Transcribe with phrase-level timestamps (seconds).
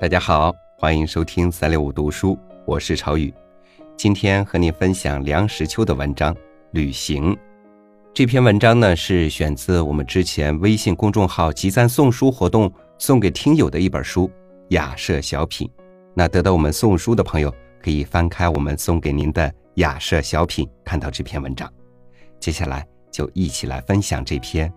[0.00, 3.30] 大家好，欢迎收听三六五读书，我是朝宇。
[3.98, 6.34] 今天和您分享梁实秋的文章
[6.70, 7.34] 《旅行》。
[8.14, 14.26] 这篇文章呢是选自我们之前微信公众号集赞送书活动送给听友的一本书
[14.68, 15.68] 《雅舍小品》。
[16.14, 21.70] 那得到我们送书的朋友可以翻开我们送给您的雅舍小品，看到这篇文章。
[22.38, 24.66] 接下来就一起来分享这篇《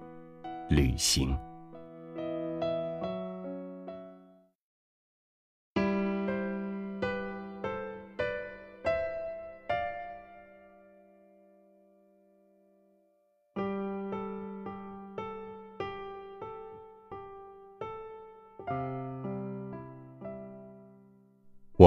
[0.68, 1.32] 旅行》。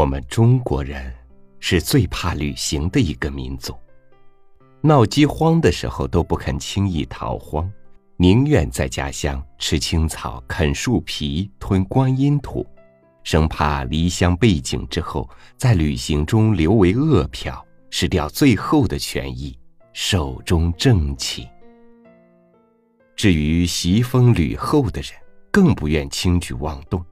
[0.06, 1.12] 我们中国人
[1.58, 3.74] 是最怕旅行的一个民族，
[4.80, 7.68] 闹饥荒的时候都不肯轻易逃荒，
[8.16, 12.64] 宁愿在家乡吃青草、啃树皮、吞观音土，
[13.24, 17.60] 生怕离乡背井之后在旅行中留为饿殍，
[17.90, 19.58] 失掉最后的权益，
[19.92, 21.44] 寿终正寝。
[23.16, 25.10] 至于袭封吕后的人，
[25.50, 27.04] 更不愿轻举妄动，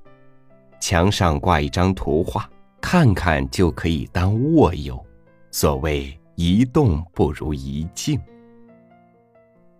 [0.80, 2.48] 墙上挂一张图画。
[2.86, 5.02] 看看就可以当卧游，
[5.50, 8.20] 所谓一动不如一静。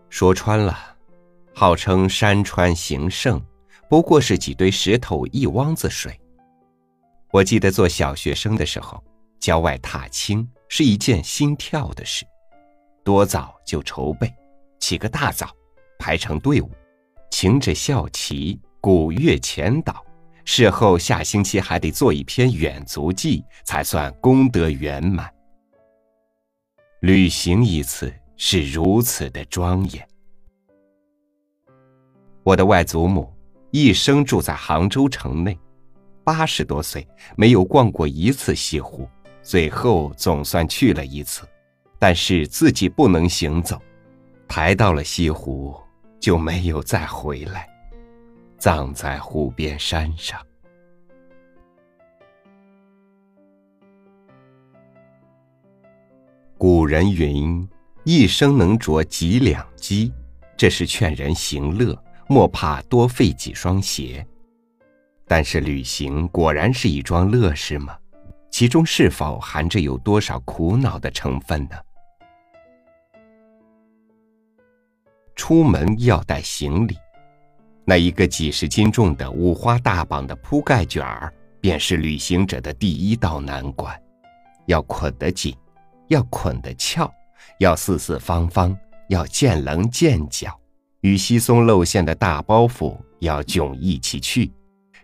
[0.08, 0.74] 说穿了，
[1.54, 3.38] 号称山川形胜，
[3.90, 6.18] 不过是几堆石头一汪子水。
[7.30, 9.04] 我记得做小学生的时候，
[9.38, 12.24] 郊外踏青是一件心跳的事，
[13.04, 14.34] 多早就筹备，
[14.80, 15.50] 起个大早，
[15.98, 16.70] 排成队伍，
[17.30, 20.02] 擎着校旗，鼓乐前导。
[20.44, 25.32] 事后下星期还得做一篇远足记，才算功德圆满。
[27.00, 30.06] 旅行一次是如此的庄严。
[32.42, 33.32] 我的外祖母
[33.70, 35.58] 一生住在杭州城内，
[36.22, 37.06] 八十多岁
[37.36, 39.08] 没有逛过一次西湖，
[39.42, 41.48] 最后总算去了一次，
[41.98, 43.80] 但是自己不能行走，
[44.46, 45.74] 抬到了西湖
[46.20, 47.68] 就没有再回来。
[48.58, 50.40] 葬在湖边山上。
[56.56, 57.68] 古人云
[58.04, 60.12] ：“一生能着几两鸡”，
[60.56, 61.96] 这是劝人行乐，
[62.28, 64.26] 莫怕多费几双鞋。
[65.26, 67.98] 但是旅行果然是一桩乐事吗？
[68.50, 71.76] 其中是否含着有多少苦恼的成分呢？
[75.34, 76.96] 出门要带行李。
[77.86, 83.94] 那一个几十斤重的五花大绑的铺盖卷儿，便是旅行者的第一道难关，
[84.66, 85.54] 要捆得紧，
[86.08, 87.12] 要捆得翘，
[87.58, 88.74] 要四四方方，
[89.08, 90.58] 要见棱见角，
[91.02, 94.50] 与稀松露馅的大包袱要迥异起去，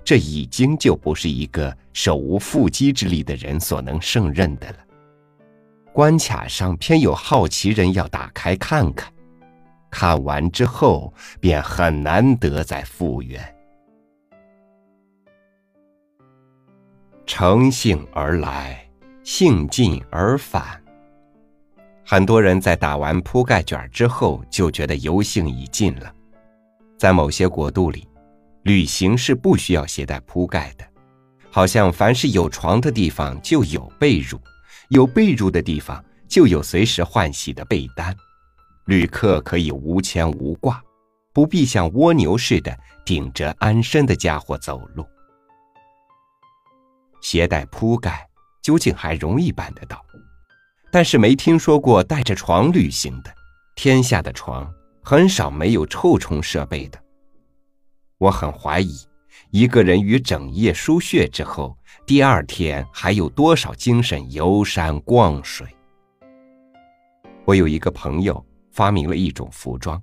[0.03, 4.77] 这已经就不是一个手无缚鸡之力的人所能胜任的了。
[5.93, 9.13] 关卡上偏有好奇人要打开看看。
[9.91, 13.43] 看完之后，便很难得再复原。
[17.27, 18.89] 乘兴而来，
[19.23, 20.81] 兴尽而返。
[22.05, 26.13] 很多人在打完铺盖卷之后，就觉得游兴已尽了。
[26.99, 28.09] 在某些国度里，
[28.63, 30.85] 旅行是不需要携带铺盖的，
[31.51, 34.39] 好像凡是有床的地方就有被褥，
[34.89, 38.15] 有被褥的地方就有随时换洗的被单。
[38.91, 40.83] 旅客可以无牵无挂，
[41.33, 45.07] 不必像蜗牛似的顶着安身的家伙走路。
[47.23, 48.29] 携带铺盖
[48.61, 50.05] 究竟还容易办得到，
[50.91, 53.33] 但是没听说过带着床旅行的。
[53.77, 54.69] 天下的床
[55.05, 57.01] 很少没有臭虫设备的。
[58.19, 58.97] 我很怀疑，
[59.53, 65.65] 一个人于整夜输血之后，第二天还有多少精神游山逛水？
[67.45, 68.45] 我有一个朋友。
[68.71, 70.01] 发明了一种服装，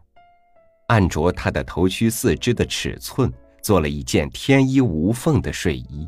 [0.88, 3.32] 按着他的头躯四肢的尺寸，
[3.62, 6.08] 做了一件天衣无缝的睡衣。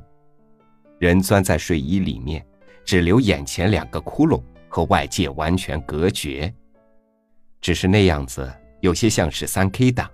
[1.00, 2.46] 人钻在睡衣里面，
[2.84, 6.54] 只留眼前两个窟窿，和外界完全隔绝。
[7.62, 8.52] 只是那样子
[8.82, 10.10] 有些像是三 K 党，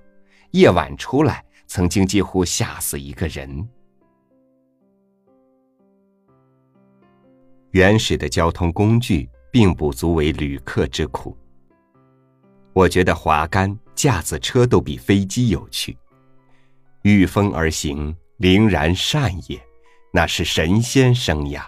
[0.52, 3.68] 夜晚出来，曾经几乎吓死一个人。
[7.72, 11.38] 原始的交通工具并不足为旅客之苦。
[12.76, 15.98] 我觉得滑竿、架子车都比飞机有趣。
[17.04, 19.58] 御风而行，凛然善也，
[20.12, 21.64] 那是神仙生涯。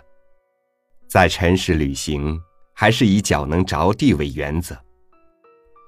[1.07, 2.37] 在尘世旅行，
[2.73, 4.77] 还是以脚能着地为原则。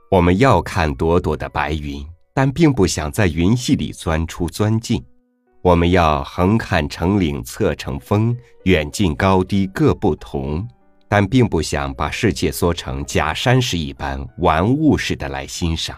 [0.09, 5.05] 我们要看朵朵的白云，但并不想在云隙里钻出钻进。
[5.61, 8.33] 我们要横看成岭侧成峰，
[8.63, 10.65] 远近高低各不同，
[11.09, 15.97] 但并不想把世界缩成假山石一般玩物似的来欣赏。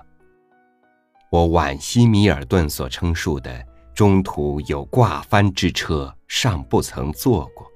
[1.30, 3.64] 我惋惜米尔顿所称述的
[3.94, 7.70] 中途有挂帆之车，尚不曾坐过。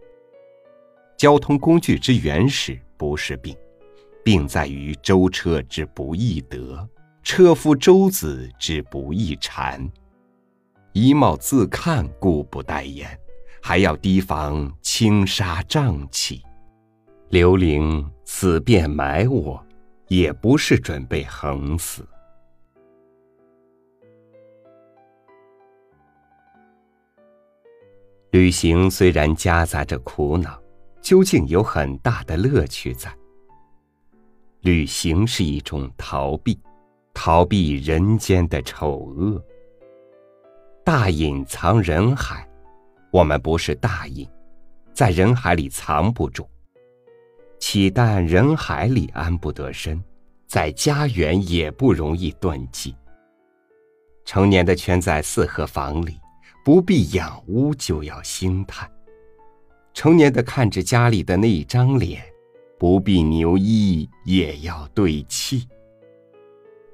[1.17, 3.55] 交通工具之原始不是病，
[4.23, 6.87] 病在于舟车之不易得，
[7.21, 9.85] 车夫舟子之不易缠。
[10.93, 13.19] 衣帽自看故不待言，
[13.61, 16.41] 还要提防轻纱瘴气。
[17.35, 19.61] 刘伶此便埋我，
[20.07, 22.07] 也不是准备横死。
[28.31, 30.57] 旅行虽然夹杂着苦恼，
[31.01, 33.13] 究竟有很大的乐趣在。
[34.61, 36.57] 旅行是一种逃避，
[37.13, 39.43] 逃避人间的丑恶。
[40.85, 42.49] 大隐藏人海，
[43.11, 44.25] 我们不是大隐，
[44.93, 46.47] 在人海里藏不住。
[47.67, 49.99] 岂但人海里安不得身，
[50.45, 52.95] 在家园也不容易遁迹。
[54.23, 56.15] 成年的圈在四合房里，
[56.63, 58.87] 不必养屋就要兴叹；
[59.95, 62.21] 成年的看着家里的那一张脸，
[62.77, 65.67] 不必牛衣也要对气。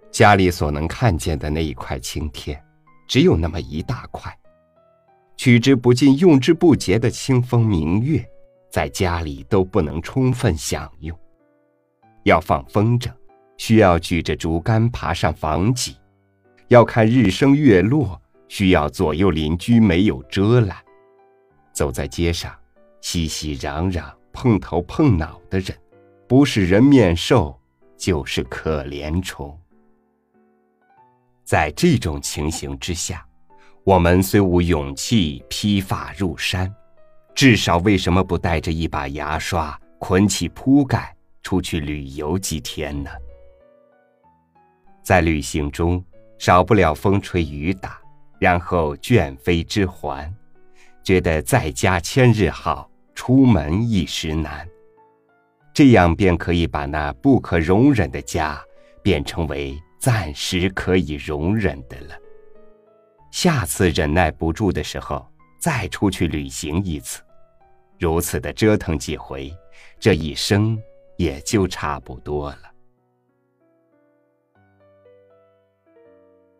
[0.10, 2.58] 家里所能看见的那一块青天。
[3.10, 4.34] 只有那么一大块，
[5.36, 8.26] 取之不尽、用之不竭的清风明月，
[8.72, 11.16] 在家里都不能充分享用。
[12.24, 13.12] 要放风筝，
[13.58, 15.94] 需要举着竹竿爬上房脊；
[16.70, 20.78] 要看日升月落，需要左右邻居没有遮拦。
[21.74, 22.54] 走在街上，
[23.02, 25.78] 熙熙攘攘、碰头碰脑的人，
[26.28, 27.60] 不是人面兽，
[27.98, 29.58] 就是可怜虫。
[31.44, 33.26] 在这种情形之下，
[33.84, 36.74] 我们虽无勇气披发入山，
[37.34, 43.10] 至少为什么不带着一把牙刷，捆起铺盖出去旅游几天呢？
[45.04, 46.04] 在旅行中，
[46.38, 48.00] 少不了风吹雨打，
[48.40, 50.32] 然后倦飞之还，
[51.04, 54.68] 觉得在家千日好，出门一时难。
[55.74, 58.62] 这样便可以把那不可容忍的家，
[59.02, 59.82] 变成为。
[60.02, 62.16] 暂时可以容忍的了。
[63.30, 65.31] 下次忍耐不住的时候，
[65.62, 67.22] 再出去旅行一次，
[68.00, 69.56] 如此的折腾几回，
[70.00, 70.76] 这一生
[71.18, 72.64] 也就差不多了。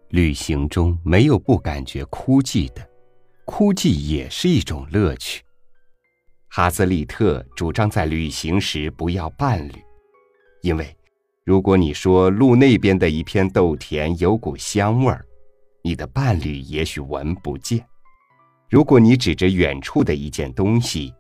[0.10, 2.88] 旅行中没有不感觉枯寂的，
[3.44, 5.44] 枯寂也是一种乐趣。
[6.48, 9.74] 哈兹利特主张在旅行时不要伴侣，
[10.62, 10.96] 因为。
[11.44, 15.26] 如果你说路那边的一片豆田有股香味儿，
[15.82, 17.80] 你的伴侣也许闻不见；
[18.72, 21.14] 如果你指着远处的一件东西，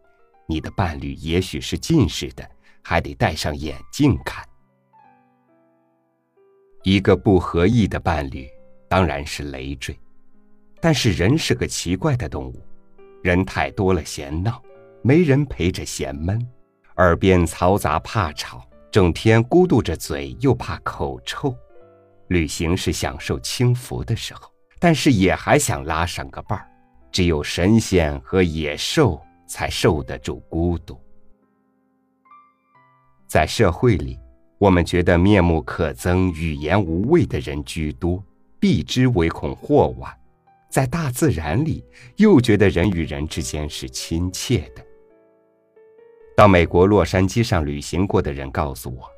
[0.48, 2.50] 你的伴侣也许是近视的，
[2.82, 4.42] 还得戴上眼镜看。
[6.84, 8.48] 一个不合意的伴侣
[8.88, 10.00] 当然是累赘，
[10.80, 12.66] 但是人是个奇怪的动物，
[13.22, 14.64] 人太多了嫌闹，
[15.02, 16.40] 没人陪着嫌闷，
[16.96, 18.66] 耳边嘈杂怕吵。
[18.90, 21.54] 整天咕嘟着嘴，又怕口臭。
[22.30, 24.50] 旅行是享受轻浮的时候，
[24.80, 26.71] 但是也还想拉上个伴儿。
[27.12, 31.00] 只有神仙和野兽才受得住孤独。
[33.28, 34.20] 在社会里，
[34.58, 38.24] 我们觉得面目可憎、语言无味的人居多，
[38.60, 40.12] 避之唯恐或晚；
[40.70, 41.84] 在大自然里，
[42.18, 44.86] 又觉得人与人之间是亲切的。
[46.36, 49.10] 到美国洛杉矶上旅行过的人告诉我，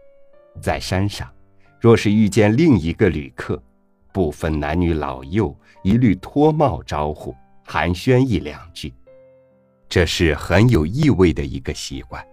[0.62, 1.29] 在山上，
[1.79, 3.62] 若是遇见另一个旅客，
[4.12, 8.93] 不分男女老幼，一律脱帽招呼，寒暄一两句，
[9.89, 12.25] 这是很有意味的一个习惯。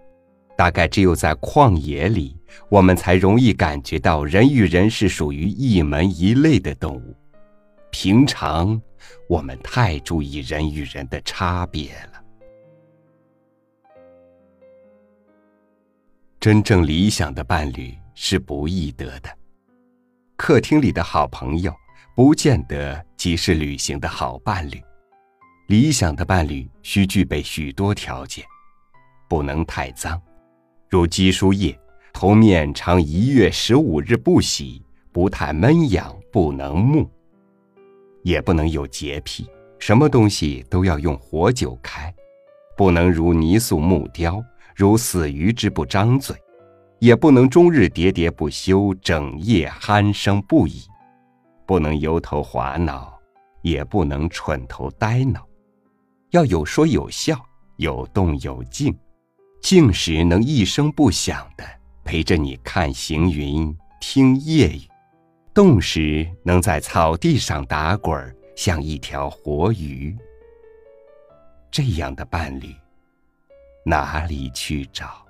[0.57, 2.37] 大概只有在旷野里，
[2.69, 7.15] 我们才容易感觉到人与人是属于一门一类的动物。
[7.89, 8.79] 平常，
[9.27, 12.23] 我们太注意人与人的差别了。
[16.39, 19.29] 真正理想的伴侣是不易得的。
[20.35, 21.73] 客厅里的好朋友，
[22.15, 24.81] 不见得即是旅行的好伴侣。
[25.71, 28.43] 理想的伴侣需具备许多条件：
[29.29, 30.21] 不能太脏，
[30.89, 31.79] 如鸡书叶，
[32.11, 37.05] 头面常一月十五日不洗，不太闷痒，不能木；
[38.21, 39.49] 也不能有洁癖，
[39.79, 42.13] 什么东西都要用火酒开，
[42.75, 44.43] 不能如泥塑木雕。
[44.75, 46.35] 如死鱼之不张嘴，
[46.99, 50.81] 也不能终日喋喋不休，整夜鼾声不已；
[51.65, 53.17] 不能油头滑脑，
[53.61, 55.47] 也不能蠢头呆脑。
[56.31, 57.39] 要有说有笑，
[57.75, 58.97] 有动有静。
[59.61, 61.63] 静时能一声不响的
[62.03, 64.87] 陪着你看行云、听夜雨；
[65.53, 70.17] 动时能在草地上打滚像一条活鱼。
[71.69, 72.73] 这样的伴侣，
[73.85, 75.20] 哪里去找？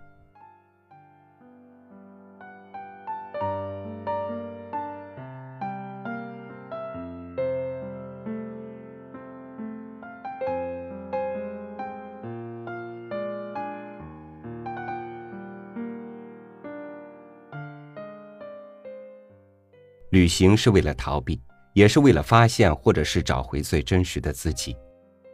[20.11, 21.41] 旅行是为了逃避，
[21.71, 24.75] 也是为了发现或者是找回最真实的自己。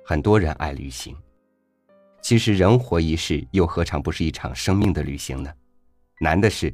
[0.06, 1.18] 很多人爱旅行，
[2.22, 5.52] 其实人活一世，又何尝不是一场生命的旅行呢？
[6.22, 6.72] 难的是，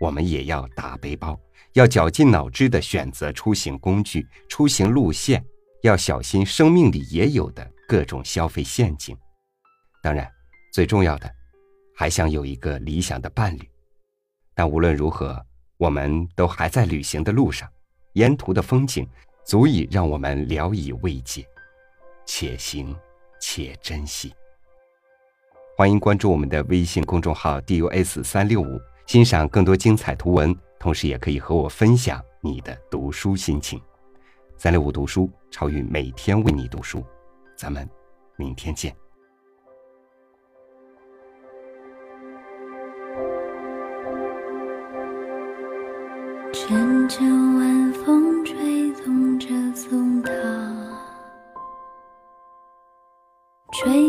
[0.00, 1.38] 我们也要打背包，
[1.74, 5.44] 要绞尽脑汁的选择出行工具、出行路线，
[5.82, 9.16] 要小心生命里也有的各种消费陷阱。
[10.02, 10.28] 当然，
[10.72, 11.32] 最重要的，
[11.94, 13.70] 还想有一个理想的伴侣。
[14.56, 15.40] 但无论如何。
[15.76, 17.68] 我们都还在旅行的路上，
[18.12, 19.06] 沿途的风景
[19.44, 21.44] 足以让我们聊以慰藉，
[22.24, 22.96] 且行
[23.40, 24.32] 且珍惜。
[25.76, 33.80] 欢迎关注我们的微信公众号 “dus 三六五”，欣赏更多精彩图文，同时也可以和我分享你的读书心情。
[34.56, 37.04] 三六五读书，超宇每天为你读书，
[37.56, 37.88] 咱们
[38.36, 39.03] 明天见。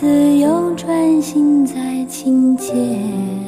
[0.00, 0.06] 自
[0.38, 3.47] 由专行在清涧。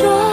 [0.00, 0.29] 说